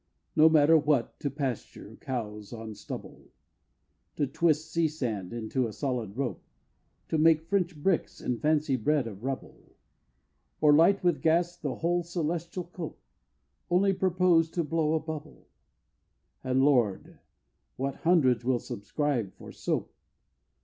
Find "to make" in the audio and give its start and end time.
7.09-7.43